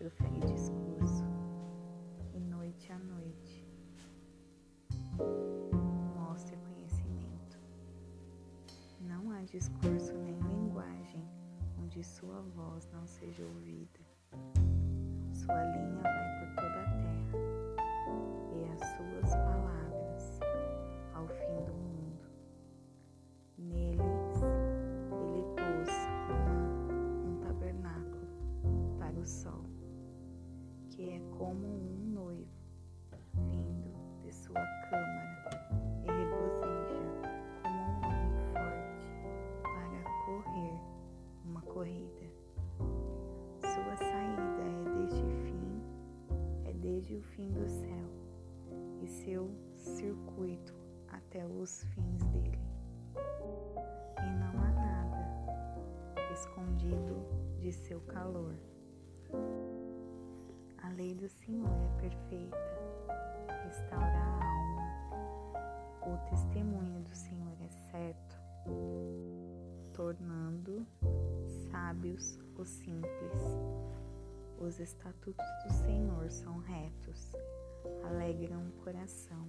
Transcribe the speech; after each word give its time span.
profere 0.00 0.40
discurso, 0.40 1.26
e 2.32 2.40
noite 2.40 2.90
a 2.90 2.98
noite 2.98 3.68
mostra 6.16 6.56
conhecimento. 6.56 7.58
Não 8.98 9.30
há 9.30 9.42
discurso 9.42 10.14
nem 10.14 10.38
linguagem 10.38 11.22
onde 11.78 12.02
sua 12.02 12.40
voz 12.56 12.88
não 12.90 13.06
seja 13.06 13.44
ouvida, 13.44 14.00
sua 15.34 15.62
linha 15.64 16.09
como 31.40 31.66
um 31.66 32.12
noivo 32.12 32.50
vindo 33.32 33.90
de 34.22 34.30
sua 34.30 34.62
câmara 34.90 35.50
e 36.04 36.06
regozija 36.06 37.00
como 37.62 37.80
um 37.80 37.96
homem 38.04 38.30
forte 38.52 39.08
para 39.62 40.02
correr 40.26 40.78
uma 41.46 41.62
corrida. 41.62 42.26
Sua 43.58 43.96
saída 43.96 44.60
é 44.66 44.98
desde 44.98 45.30
fim, 45.46 45.82
é 46.66 46.74
desde 46.74 47.16
o 47.16 47.22
fim 47.22 47.50
do 47.52 47.66
céu, 47.66 48.10
e 49.00 49.08
seu 49.08 49.50
circuito 49.76 50.74
até 51.08 51.46
os 51.46 51.82
fins 51.84 52.22
dele. 52.24 52.60
E 54.18 54.30
não 54.40 54.62
há 54.62 54.72
nada 54.72 56.32
escondido 56.34 57.16
de 57.58 57.72
seu 57.72 57.98
calor. 58.02 58.54
A 60.90 60.92
lei 60.92 61.14
do 61.14 61.28
Senhor 61.28 61.70
é 61.70 62.00
perfeita, 62.00 62.56
restaura 63.64 64.06
a 64.06 64.44
alma. 64.44 66.02
O 66.02 66.30
testemunho 66.30 67.00
do 67.04 67.14
Senhor 67.14 67.56
é 67.62 67.68
certo, 67.68 68.36
tornando 69.94 70.84
sábios 71.70 72.40
os 72.56 72.68
simples. 72.68 73.40
Os 74.58 74.80
estatutos 74.80 75.46
do 75.64 75.72
Senhor 75.74 76.28
são 76.28 76.58
retos, 76.58 77.36
alegram 78.02 78.66
o 78.66 78.72
coração. 78.82 79.48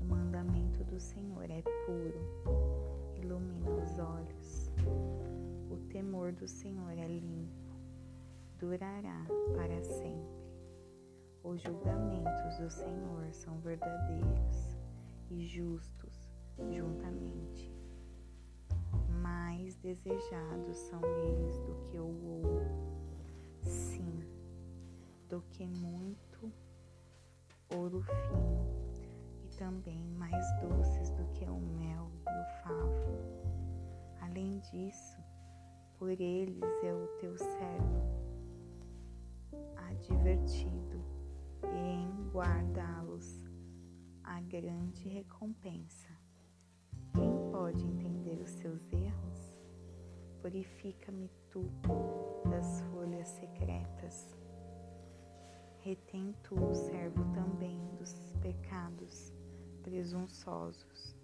O 0.00 0.04
mandamento 0.06 0.82
do 0.84 0.98
Senhor 0.98 1.50
é 1.50 1.60
puro, 1.84 3.14
ilumina 3.14 3.70
os 3.72 3.98
olhos. 3.98 4.70
O 5.70 5.76
temor 5.90 6.32
do 6.32 6.48
Senhor 6.48 6.92
é 6.92 7.06
limpo, 7.06 7.76
durará 8.58 9.22
para 9.54 9.82
sempre. 9.82 10.35
Os 11.46 11.62
julgamentos 11.62 12.58
do 12.58 12.68
Senhor 12.68 13.32
são 13.32 13.60
verdadeiros 13.60 14.76
e 15.30 15.46
justos 15.46 16.28
juntamente. 16.72 17.72
Mais 19.22 19.76
desejados 19.76 20.76
são 20.76 21.00
eles 21.04 21.56
do 21.60 21.76
que 21.84 21.98
o 22.00 22.42
ouro, 22.42 22.66
sim, 23.62 24.24
do 25.28 25.40
que 25.52 25.64
muito 25.64 26.52
ouro 27.72 28.02
fino, 28.02 28.66
e 29.44 29.56
também 29.56 30.02
mais 30.18 30.44
doces 30.60 31.10
do 31.12 31.24
que 31.26 31.44
o 31.44 31.60
mel 31.60 32.10
e 32.26 32.40
o 32.40 32.64
favo. 32.64 33.20
Além 34.20 34.58
disso, 34.58 35.20
por 35.96 36.10
eles 36.10 36.82
é 36.82 36.92
o 36.92 37.06
teu 37.20 37.38
servo 37.38 38.02
advertido 39.76 41.15
e 41.72 41.78
em 41.78 42.28
guardá-los 42.30 43.44
a 44.22 44.40
grande 44.40 45.08
recompensa. 45.08 46.08
Quem 47.14 47.30
pode 47.50 47.84
entender 47.84 48.40
os 48.40 48.50
seus 48.50 48.92
erros? 48.92 49.58
Purifica-me 50.40 51.30
tu 51.50 51.64
das 52.50 52.80
folhas 52.90 53.28
secretas. 53.28 54.36
Retém 55.80 56.34
tu 56.42 56.54
o 56.54 56.74
servo 56.74 57.24
também 57.32 57.80
dos 57.98 58.32
pecados 58.42 59.32
presunçosos, 59.82 61.16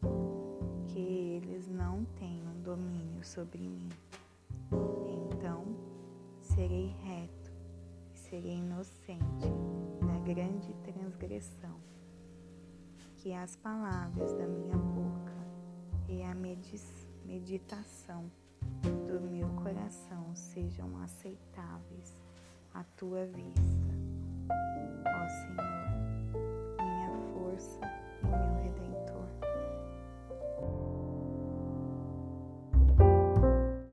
que 0.86 1.00
eles 1.00 1.66
não 1.69 2.04
tenham 2.16 2.54
domínio 2.62 3.25
sobre 3.25 3.69
mim. 3.69 3.88
Então 5.08 5.64
serei 6.41 6.94
reto 7.02 7.52
e 8.14 8.19
serei 8.19 8.56
inocente 8.58 9.31
grande 10.32 10.72
transgressão, 10.82 11.78
que 13.19 13.34
as 13.34 13.54
palavras 13.56 14.32
da 14.32 14.47
minha 14.47 14.76
boca 14.76 15.32
e 16.09 16.22
a 16.22 16.34
meditação 17.26 18.31
do 19.06 19.20
meu 19.20 19.48
coração 19.62 20.34
sejam 20.34 20.97
aceitáveis 21.03 22.16
à 22.72 22.82
tua 22.97 23.26
vista, 23.26 23.94
ó 25.06 25.28
Senhor. 25.28 26.12